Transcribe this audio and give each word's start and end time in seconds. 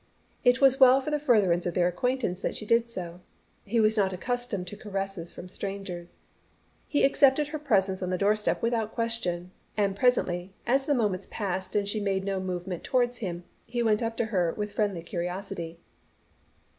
It 0.43 0.59
was 0.59 0.79
well 0.79 0.99
for 0.99 1.11
the 1.11 1.19
furtherance 1.19 1.67
of 1.67 1.75
their 1.75 1.87
acquaintance 1.87 2.39
that 2.39 2.55
she 2.55 2.65
did 2.65 2.89
so. 2.89 3.19
He 3.65 3.79
was 3.79 3.97
not 3.97 4.11
accustomed 4.11 4.65
to 4.69 4.75
caresses 4.75 5.31
from 5.31 5.47
strangers. 5.47 6.23
He 6.87 7.03
accepted 7.03 7.49
her 7.49 7.59
presence 7.59 8.01
on 8.01 8.09
the 8.09 8.17
door 8.17 8.35
step 8.35 8.63
without 8.63 8.95
question, 8.95 9.51
and 9.77 9.95
presently, 9.95 10.55
as 10.65 10.87
the 10.87 10.95
moments 10.95 11.27
passed 11.29 11.75
and 11.75 11.87
she 11.87 11.99
made 11.99 12.23
no 12.25 12.39
movement 12.39 12.83
towards 12.83 13.19
him, 13.19 13.43
he 13.67 13.83
went 13.83 14.01
up 14.01 14.17
to 14.17 14.25
her 14.33 14.55
with 14.57 14.71
friendly 14.73 15.03
curiosity. 15.03 15.77